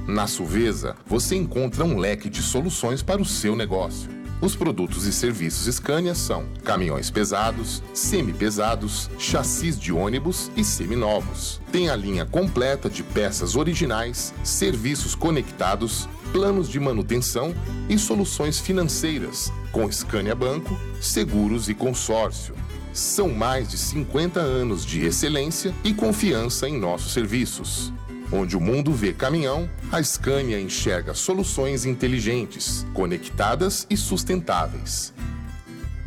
Na 0.06 0.26
Suveza, 0.26 0.96
você 1.06 1.36
encontra 1.36 1.84
um 1.84 1.98
leque 1.98 2.28
de 2.28 2.42
soluções 2.42 3.02
para 3.02 3.20
o 3.20 3.24
seu 3.24 3.54
negócio 3.54 4.19
os 4.40 4.56
produtos 4.56 5.06
e 5.06 5.12
serviços 5.12 5.72
Scania 5.74 6.14
são 6.14 6.46
caminhões 6.64 7.10
pesados, 7.10 7.82
semi-pesados, 7.92 9.10
chassis 9.18 9.78
de 9.78 9.92
ônibus 9.92 10.50
e 10.56 10.64
seminovos. 10.64 11.60
Tem 11.70 11.90
a 11.90 11.96
linha 11.96 12.24
completa 12.24 12.88
de 12.88 13.02
peças 13.02 13.54
originais, 13.54 14.32
serviços 14.42 15.14
conectados, 15.14 16.08
planos 16.32 16.68
de 16.68 16.80
manutenção 16.80 17.54
e 17.88 17.98
soluções 17.98 18.58
financeiras, 18.58 19.52
com 19.72 19.90
Scania 19.90 20.34
Banco, 20.34 20.74
seguros 21.00 21.68
e 21.68 21.74
consórcio. 21.74 22.54
São 22.94 23.28
mais 23.28 23.68
de 23.68 23.76
50 23.76 24.40
anos 24.40 24.84
de 24.84 25.04
excelência 25.04 25.74
e 25.84 25.92
confiança 25.92 26.68
em 26.68 26.78
nossos 26.78 27.12
serviços. 27.12 27.92
Onde 28.32 28.56
o 28.56 28.60
mundo 28.60 28.92
vê 28.92 29.12
caminhão, 29.12 29.68
a 29.90 30.00
Scania 30.00 30.60
enxerga 30.60 31.14
soluções 31.14 31.84
inteligentes, 31.84 32.86
conectadas 32.94 33.88
e 33.90 33.96
sustentáveis. 33.96 35.12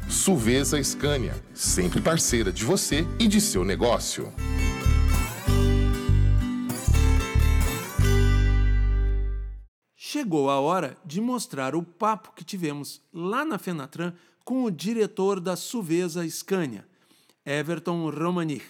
Suveza 0.08 0.82
Scania, 0.82 1.36
sempre 1.54 2.00
parceira 2.00 2.50
de 2.50 2.64
você 2.64 3.06
e 3.20 3.28
de 3.28 3.42
seu 3.42 3.66
negócio. 3.66 4.32
Chegou 9.94 10.50
a 10.50 10.62
hora 10.62 10.96
de 11.04 11.20
mostrar 11.20 11.76
o 11.76 11.84
papo 11.84 12.32
que 12.34 12.46
tivemos 12.46 13.02
lá 13.12 13.44
na 13.44 13.58
Fenatran 13.58 14.14
com 14.46 14.64
o 14.64 14.72
diretor 14.72 15.42
da 15.42 15.58
Suveza 15.58 16.26
Scania, 16.30 16.86
Everton 17.46 18.10
Romanich 18.10 18.64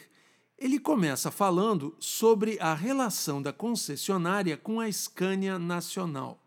ele 0.63 0.79
começa 0.79 1.29
falando 1.29 1.93
sobre 2.00 2.58
a 2.62 2.74
relação 2.74 3.41
da 3.41 3.51
concessionária 3.51 4.55
com 4.55 4.79
a 4.79 4.89
Scania 4.89 5.60
Nacional. 5.60 6.39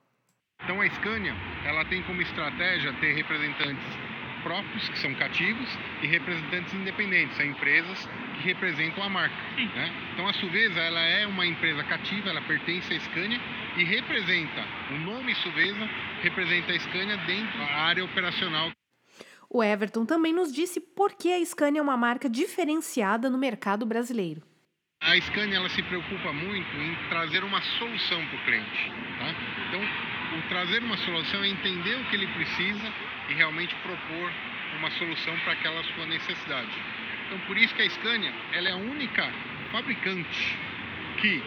Então 0.64 0.80
a 0.80 0.88
Scania, 0.88 1.34
ela 1.66 1.84
tem 1.84 2.02
como 2.04 2.22
estratégia 2.22 2.94
ter 2.94 3.12
representantes 3.12 3.84
próprios, 4.42 4.88
que 4.88 4.98
são 5.00 5.14
cativos, 5.16 5.68
e 6.02 6.06
representantes 6.06 6.72
independentes, 6.72 7.36
são 7.36 7.44
empresas 7.44 8.08
que 8.36 8.44
representam 8.44 9.04
a 9.04 9.08
marca. 9.10 9.36
Né? 9.54 10.10
Então 10.14 10.26
a 10.26 10.32
Suvesa 10.32 10.80
ela 10.80 11.00
é 11.00 11.26
uma 11.26 11.44
empresa 11.44 11.84
cativa, 11.84 12.30
ela 12.30 12.40
pertence 12.40 12.94
à 12.94 13.00
Scania 13.00 13.38
e 13.76 13.84
representa, 13.84 14.64
o 14.92 14.98
nome 14.98 15.34
Suvesa 15.34 15.90
representa 16.22 16.72
a 16.72 16.80
Scania 16.80 17.18
dentro 17.18 17.58
da 17.58 17.66
área 17.66 18.02
operacional. 18.02 18.72
O 19.48 19.62
Everton 19.62 20.04
também 20.04 20.32
nos 20.32 20.52
disse 20.52 20.80
por 20.80 21.12
que 21.12 21.32
a 21.32 21.44
Scania 21.44 21.80
é 21.80 21.82
uma 21.82 21.96
marca 21.96 22.28
diferenciada 22.28 23.30
no 23.30 23.38
mercado 23.38 23.86
brasileiro. 23.86 24.42
A 25.00 25.20
Scania 25.20 25.56
ela 25.56 25.68
se 25.68 25.82
preocupa 25.84 26.32
muito 26.32 26.76
em 26.76 27.08
trazer 27.08 27.44
uma 27.44 27.62
solução 27.78 28.26
para 28.26 28.36
o 28.36 28.44
cliente. 28.44 28.92
Tá? 29.18 29.34
Então, 29.68 29.80
o 30.38 30.48
trazer 30.48 30.82
uma 30.82 30.96
solução 30.98 31.44
é 31.44 31.48
entender 31.48 31.94
o 31.94 32.04
que 32.06 32.16
ele 32.16 32.26
precisa 32.28 32.92
e 33.28 33.34
realmente 33.34 33.74
propor 33.76 34.32
uma 34.78 34.90
solução 34.92 35.38
para 35.40 35.52
aquela 35.52 35.82
sua 35.94 36.06
necessidade. 36.06 36.72
Então, 37.26 37.38
por 37.46 37.56
isso 37.56 37.74
que 37.74 37.82
a 37.82 37.90
Scania 37.90 38.32
ela 38.52 38.68
é 38.68 38.72
a 38.72 38.76
única 38.76 39.32
fabricante 39.70 40.58
que 41.20 41.42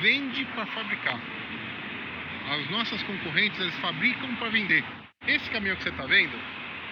vende 0.00 0.44
para 0.46 0.66
fabricar. 0.66 1.20
As 2.50 2.70
nossas 2.70 3.02
concorrentes 3.02 3.60
eles 3.60 3.74
fabricam 3.76 4.34
para 4.36 4.48
vender. 4.48 4.84
Esse 5.26 5.48
caminhão 5.50 5.76
que 5.76 5.84
você 5.84 5.90
está 5.90 6.06
vendo, 6.06 6.36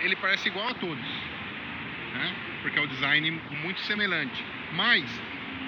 ele 0.02 0.16
parece 0.16 0.48
igual 0.48 0.68
a 0.68 0.74
todos, 0.74 1.04
né? 2.14 2.34
porque 2.62 2.78
é 2.78 2.82
o 2.82 2.86
design 2.86 3.30
muito 3.62 3.80
semelhante. 3.82 4.44
Mas 4.72 5.04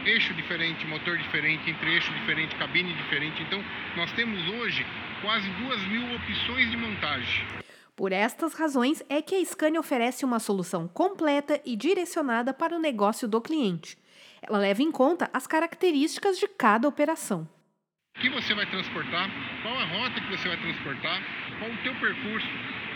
eixo 0.04 0.34
diferente, 0.34 0.86
motor 0.86 1.16
diferente, 1.18 1.70
entre 1.70 1.94
eixo 1.94 2.12
diferente, 2.12 2.54
cabine 2.56 2.92
diferente. 2.94 3.42
Então, 3.42 3.62
nós 3.96 4.10
temos 4.12 4.40
hoje 4.48 4.84
quase 5.20 5.48
duas 5.50 5.80
mil 5.86 6.14
opções 6.14 6.70
de 6.70 6.76
montagem. 6.76 7.46
Por 7.94 8.10
estas 8.10 8.54
razões 8.54 9.02
é 9.08 9.20
que 9.20 9.34
a 9.34 9.44
Scania 9.44 9.78
oferece 9.78 10.24
uma 10.24 10.40
solução 10.40 10.88
completa 10.88 11.60
e 11.64 11.76
direcionada 11.76 12.52
para 12.52 12.74
o 12.74 12.80
negócio 12.80 13.28
do 13.28 13.40
cliente. 13.40 13.96
Ela 14.40 14.58
leva 14.58 14.82
em 14.82 14.90
conta 14.90 15.30
as 15.32 15.46
características 15.46 16.38
de 16.38 16.48
cada 16.48 16.88
operação. 16.88 17.48
O 18.16 18.20
que 18.20 18.28
você 18.28 18.54
vai 18.54 18.66
transportar, 18.66 19.30
qual 19.62 19.78
a 19.78 19.84
rota 19.84 20.20
que 20.20 20.36
você 20.36 20.48
vai 20.48 20.56
transportar, 20.56 21.22
qual 21.58 21.70
o 21.70 21.82
teu 21.82 21.94
percurso, 21.94 22.48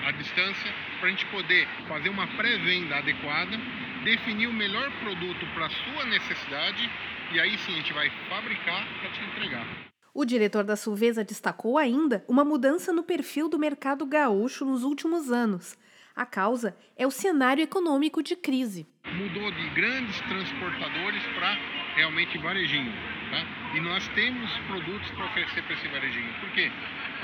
a 0.06 0.12
distância, 0.12 0.72
para 1.00 1.08
a 1.08 1.10
gente 1.10 1.26
poder 1.26 1.66
fazer 1.88 2.08
uma 2.08 2.28
pré-venda 2.36 2.96
adequada, 2.96 3.58
definir 4.04 4.46
o 4.46 4.52
melhor 4.52 4.88
produto 5.00 5.44
para 5.52 5.66
a 5.66 5.70
sua 5.70 6.04
necessidade 6.06 6.88
e 7.32 7.40
aí 7.40 7.58
sim 7.58 7.72
a 7.72 7.76
gente 7.78 7.92
vai 7.92 8.08
fabricar 8.28 8.86
para 9.00 9.10
te 9.10 9.20
entregar. 9.25 9.66
O 10.14 10.25
diretor 10.25 10.62
da 10.62 10.76
Sulvesa 10.76 11.25
destacou 11.25 11.76
ainda 11.76 12.25
uma 12.28 12.44
mudança 12.44 12.92
no 12.92 13.02
perfil 13.02 13.48
do 13.48 13.58
mercado 13.58 14.06
gaúcho 14.06 14.64
nos 14.64 14.84
últimos 14.84 15.32
anos. 15.32 15.76
A 16.14 16.25
causa 16.25 16.76
é 16.96 17.04
o 17.04 17.10
cenário 17.10 17.62
econômico 17.62 18.22
de 18.22 18.36
crise. 18.36 18.86
Mudou 19.04 19.50
de 19.50 19.70
grandes 19.70 20.20
transportadores 20.20 21.22
para 21.34 21.75
realmente 21.96 22.38
varejinho. 22.38 22.92
Tá? 23.30 23.44
E 23.74 23.80
nós 23.80 24.06
temos 24.08 24.50
produtos 24.68 25.10
para 25.10 25.24
oferecer 25.24 25.62
para 25.62 25.74
esse 25.74 25.88
varejinho. 25.88 26.32
Por 26.34 26.50
quê? 26.50 26.70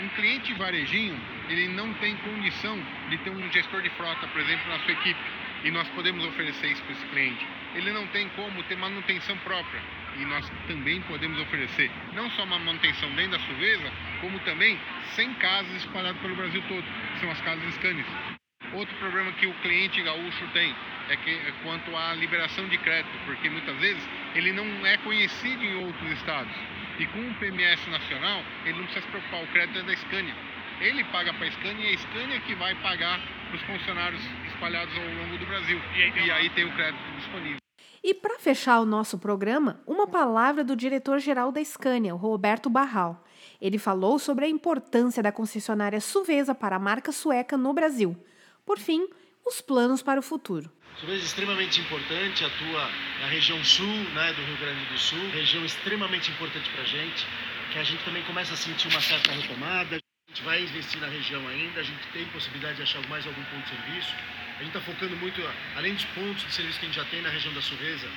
Um 0.01 0.09
cliente 0.09 0.53
varejinho, 0.55 1.17
ele 1.49 1.69
não 1.69 1.93
tem 1.95 2.17
condição 2.17 2.77
de 3.09 3.19
ter 3.19 3.31
um 3.31 3.53
gestor 3.53 3.83
de 3.83 3.91
frota, 3.91 4.27
por 4.27 4.41
exemplo, 4.41 4.69
na 4.69 4.79
sua 4.81 4.93
equipe. 4.93 5.21
E 5.65 5.71
nós 5.71 5.87
podemos 5.91 6.25
oferecer 6.25 6.73
isso 6.73 6.83
para 6.83 6.93
esse 6.93 7.07
cliente. 7.07 7.47
Ele 7.75 7.93
não 7.93 8.07
tem 8.09 8.29
como 8.31 8.63
ter 8.65 8.77
manutenção 8.77 9.37
própria 9.39 9.81
e 10.19 10.25
nós 10.25 10.51
também 10.67 11.01
podemos 11.03 11.39
oferecer 11.41 11.91
não 12.13 12.29
só 12.31 12.45
uma 12.45 12.59
manutenção 12.59 13.11
dentro 13.13 13.33
da 13.33 13.39
Suvesa, 13.41 13.91
como 14.21 14.39
também 14.41 14.79
100 15.15 15.35
casas 15.35 15.75
espalhadas 15.77 16.21
pelo 16.21 16.37
Brasil 16.37 16.63
todo, 16.69 16.85
que 17.15 17.21
são 17.21 17.31
as 17.31 17.41
casas 17.41 17.75
Scanias. 17.75 18.42
Outro 18.75 18.95
problema 18.97 19.33
que 19.33 19.47
o 19.47 19.55
cliente 19.61 20.01
gaúcho 20.03 20.47
tem 20.53 20.75
é, 21.09 21.17
que, 21.17 21.31
é 21.31 21.53
quanto 21.63 21.95
à 21.97 22.15
liberação 22.15 22.67
de 22.69 22.79
crédito, 22.79 23.13
porque 23.27 23.51
muitas 23.51 23.77
vezes 23.77 24.03
ele 24.35 24.53
não 24.53 24.65
é 24.87 24.97
conhecido 24.99 25.63
em 25.63 25.85
outros 25.85 26.11
estados. 26.13 26.53
E 26.99 27.07
com 27.07 27.21
o 27.21 27.35
PMS 27.35 27.89
nacional, 27.91 28.43
ele 28.65 28.79
não 28.79 28.85
precisa 28.85 29.05
se 29.05 29.11
preocupar, 29.11 29.43
o 29.43 29.47
crédito 29.49 29.79
é 29.79 29.83
da 29.83 29.97
Scania. 29.97 30.35
Ele 30.81 31.05
paga 31.05 31.33
para 31.35 31.47
a 31.47 31.51
Scania 31.51 31.91
e 31.91 31.95
a 31.95 31.99
Scania 31.99 32.41
que 32.41 32.55
vai 32.55 32.75
pagar 32.77 33.21
para 33.49 33.57
os 33.57 33.63
funcionários 33.63 34.23
espalhados 34.49 34.97
ao 34.97 35.05
longo 35.05 35.39
do 35.39 35.47
Brasil. 35.47 35.81
E 35.97 36.03
aí, 36.03 36.27
e 36.27 36.31
aí 36.31 36.51
tem 36.51 36.65
o 36.65 36.73
crédito 36.75 37.03
disponível. 37.19 37.57
E 38.05 38.15
para 38.15 38.39
fechar 38.39 38.81
o 38.81 38.87
nosso 38.87 39.17
programa, 39.17 39.81
uma 39.87 40.09
palavra 40.09 40.65
do 40.65 40.75
diretor-geral 40.75 41.53
da 41.53 41.65
Scania, 41.65 42.15
o 42.15 42.19
Roberto 42.19 42.69
Barral. 42.69 43.23
Ele 43.61 43.79
falou 43.79 44.19
sobre 44.19 44.45
a 44.45 44.49
importância 44.49 45.23
da 45.23 45.31
concessionária 45.31 46.01
Suvesa 46.01 46.53
para 46.53 46.77
a 46.77 46.81
marca 46.81 47.13
sueca 47.13 47.57
no 47.57 47.73
Brasil. 47.73 48.17
Por 48.65 48.79
fim, 48.79 49.07
os 49.45 49.61
planos 49.61 50.03
para 50.03 50.21
o 50.21 50.23
futuro. 50.23 50.71
Suvesa 51.01 51.23
é 51.23 51.27
extremamente 51.27 51.81
importante, 51.81 52.45
atua 52.45 52.91
na 53.21 53.27
região 53.27 53.63
sul 53.65 53.87
né, 53.87 54.33
do 54.35 54.43
Rio 54.43 54.57
Grande 54.59 54.85
do 54.87 54.99
Sul, 54.99 55.31
região 55.31 55.65
extremamente 55.65 56.31
importante 56.31 56.69
para 56.71 56.83
a 56.83 56.87
gente, 56.87 57.27
que 57.73 57.79
a 57.79 57.83
gente 57.83 58.05
também 58.05 58.23
começa 58.25 58.55
a 58.55 58.57
sentir 58.57 58.89
uma 58.89 59.01
certa 59.01 59.33
retomada. 59.33 59.97
A 59.97 60.31
gente 60.31 60.43
vai 60.45 60.63
investir 60.63 61.01
na 61.01 61.09
região 61.09 61.47
ainda, 61.49 61.81
a 61.81 61.83
gente 61.83 62.07
tem 62.13 62.25
possibilidade 62.27 62.77
de 62.77 62.83
achar 62.83 63.07
mais 63.09 63.27
algum 63.27 63.43
ponto 63.45 63.63
de 63.63 63.71
serviço. 63.71 64.15
A 64.59 64.63
gente 64.63 64.77
está 64.77 64.81
focando 64.81 65.17
muito, 65.17 65.43
além 65.75 65.95
dos 65.95 66.05
pontos 66.07 66.45
de 66.45 66.53
serviço 66.53 66.79
que 66.79 66.87
a 66.87 66.89
gente 66.89 66.97
já 66.97 67.05
tem 67.07 67.21
na 67.21 67.31
região 67.31 67.53
da 67.55 67.63
Suvesa, 67.63 68.09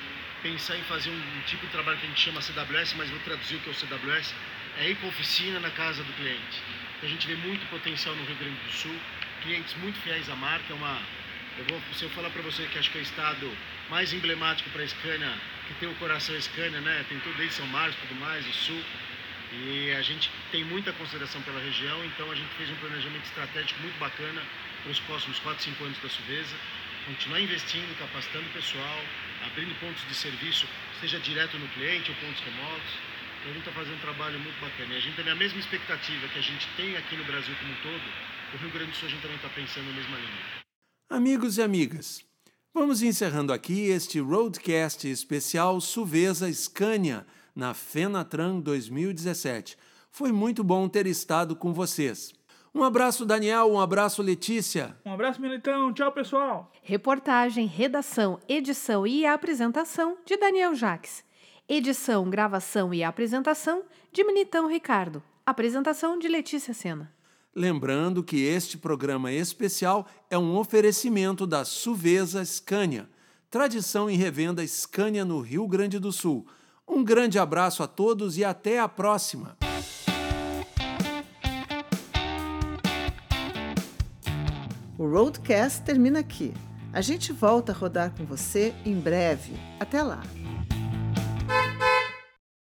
pensar 0.43 0.77
em 0.77 0.83
fazer 0.83 1.09
um, 1.09 1.17
um, 1.17 1.41
tipo 1.47 1.65
de 1.65 1.71
trabalho 1.71 1.97
que 1.97 2.05
a 2.05 2.09
gente 2.09 2.21
chama 2.21 2.39
CWS, 2.39 2.93
mas 2.97 3.09
vou 3.09 3.19
traduzir 3.21 3.55
o 3.55 3.59
que 3.61 3.69
é 3.69 3.71
o 3.71 3.75
CWS, 3.75 4.35
é 4.77 4.91
eco-oficina 4.91 5.59
na 5.59 5.71
casa 5.71 6.03
do 6.03 6.13
cliente. 6.13 6.61
A 7.01 7.07
gente 7.07 7.25
vê 7.25 7.35
muito 7.35 7.65
potencial 7.69 8.15
no 8.15 8.23
Rio 8.25 8.35
Grande 8.35 8.61
do 8.61 8.71
Sul, 8.71 8.95
clientes 9.45 9.75
muito 9.77 9.99
fiéis 9.99 10.27
à 10.27 10.35
marca, 10.35 10.65
é 10.73 10.75
uma, 10.75 10.99
eu 11.59 11.65
vou, 11.65 11.79
se 11.93 12.03
eu 12.03 12.09
falar 12.09 12.29
para 12.31 12.41
você 12.41 12.63
que 12.65 12.79
acho 12.79 12.89
que 12.89 12.97
é 12.97 13.01
o 13.01 13.03
estado 13.03 13.57
mais 13.89 14.11
emblemático 14.11 14.69
para 14.71 14.81
a 14.81 14.87
Scania, 14.87 15.33
que 15.67 15.73
tem 15.75 15.87
o 15.87 15.93
coração 15.95 16.39
Scania, 16.41 16.81
né? 16.81 17.05
Tem 17.07 17.19
tudo 17.19 17.37
desde 17.37 17.55
São 17.55 17.67
Marcos, 17.67 17.95
tudo 18.01 18.19
mais, 18.19 18.45
o 18.45 18.53
Sul. 18.53 18.83
E 19.53 19.91
a 19.91 20.01
gente 20.01 20.29
tem 20.51 20.63
muita 20.65 20.91
consideração 20.93 21.41
pela 21.43 21.59
região, 21.59 22.03
então 22.05 22.29
a 22.31 22.35
gente 22.35 22.49
fez 22.57 22.69
um 22.71 22.75
planejamento 22.75 23.23
estratégico 23.23 23.79
muito 23.81 23.97
bacana 23.99 24.41
para 24.81 24.91
os 24.91 24.99
próximos 25.01 25.39
4, 25.39 25.63
5 25.63 25.83
anos 25.83 25.97
da 25.99 26.09
Suvesa, 26.09 26.55
continuar 27.05 27.39
investindo, 27.39 27.97
capacitando 27.99 28.47
o 28.47 28.49
pessoal, 28.49 28.99
abrindo 29.45 29.79
pontos 29.79 30.05
de 30.07 30.15
serviço, 30.15 30.67
seja 30.99 31.19
direto 31.19 31.57
no 31.57 31.67
cliente 31.69 32.09
ou 32.09 32.17
pontos 32.17 32.41
remotos. 32.43 32.93
Então 33.39 33.51
a 33.51 33.53
gente 33.53 33.69
está 33.69 33.71
fazendo 33.71 33.95
um 33.95 33.99
trabalho 33.99 34.39
muito 34.39 34.59
bacana. 34.59 34.93
E 34.95 34.97
a 34.97 34.99
gente 34.99 35.15
tem 35.15 35.31
a 35.31 35.35
mesma 35.35 35.59
expectativa 35.59 36.27
que 36.27 36.39
a 36.39 36.41
gente 36.41 36.67
tem 36.75 36.97
aqui 36.97 37.15
no 37.15 37.23
Brasil 37.23 37.55
como 37.61 37.71
um 37.71 37.75
todo, 37.75 38.03
o 38.53 38.57
Rio 38.57 38.71
Grande 38.71 38.91
do 38.91 38.97
Sul 38.97 39.07
a 39.07 39.11
gente 39.11 39.21
também 39.21 39.37
está 39.37 39.49
pensando 39.49 39.85
na 39.87 39.93
mesma 39.93 40.17
linha. 40.17 40.65
Amigos 41.09 41.57
e 41.57 41.61
amigas, 41.61 42.25
vamos 42.73 43.01
encerrando 43.01 43.53
aqui 43.53 43.87
este 43.87 44.19
Roadcast 44.19 45.07
especial 45.07 45.79
Suvesa 45.81 46.51
Scania 46.51 47.25
na 47.55 47.73
Fenatran 47.73 48.59
2017. 48.59 49.77
Foi 50.11 50.31
muito 50.31 50.63
bom 50.63 50.87
ter 50.87 51.07
estado 51.07 51.55
com 51.55 51.73
vocês. 51.73 52.33
Um 52.73 52.83
abraço, 52.83 53.25
Daniel. 53.25 53.71
Um 53.71 53.79
abraço, 53.79 54.21
Letícia. 54.21 54.97
Um 55.05 55.13
abraço, 55.13 55.41
Militão. 55.41 55.93
Tchau, 55.93 56.11
pessoal. 56.11 56.71
Reportagem, 56.83 57.67
redação, 57.67 58.37
edição 58.49 59.07
e 59.07 59.25
apresentação 59.25 60.17
de 60.25 60.35
Daniel 60.35 60.75
Jaques. 60.75 61.23
Edição, 61.69 62.29
gravação 62.29 62.93
e 62.93 63.01
apresentação 63.01 63.83
de 64.11 64.25
Militão 64.25 64.67
Ricardo. 64.67 65.23
Apresentação 65.45 66.19
de 66.19 66.27
Letícia 66.27 66.73
Sena. 66.73 67.14
Lembrando 67.57 68.21
que 68.21 68.43
este 68.43 68.77
programa 68.77 69.31
especial 69.31 70.05
é 70.29 70.37
um 70.37 70.57
oferecimento 70.57 71.47
da 71.47 71.63
Suvesa 71.63 72.43
Scania, 72.43 73.07
tradição 73.49 74.09
em 74.09 74.17
revenda 74.17 74.67
Scania 74.67 75.23
no 75.23 75.39
Rio 75.39 75.65
Grande 75.65 75.97
do 75.97 76.11
Sul. 76.11 76.45
Um 76.85 77.01
grande 77.01 77.39
abraço 77.39 77.81
a 77.81 77.87
todos 77.87 78.37
e 78.37 78.43
até 78.43 78.77
a 78.77 78.89
próxima! 78.89 79.57
O 84.97 85.07
Roadcast 85.07 85.81
termina 85.83 86.19
aqui. 86.19 86.53
A 86.91 86.99
gente 86.99 87.31
volta 87.31 87.71
a 87.71 87.75
rodar 87.75 88.13
com 88.17 88.25
você 88.25 88.73
em 88.85 88.99
breve. 88.99 89.53
Até 89.79 90.03
lá! 90.03 90.21